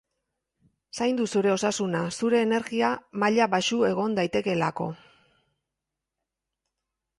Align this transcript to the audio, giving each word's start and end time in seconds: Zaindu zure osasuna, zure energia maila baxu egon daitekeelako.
Zaindu 0.99 1.27
zure 1.33 1.51
osasuna, 1.55 2.01
zure 2.15 2.39
energia 2.47 2.89
maila 3.25 3.49
baxu 3.53 3.83
egon 3.91 4.17
daitekeelako. 4.21 4.91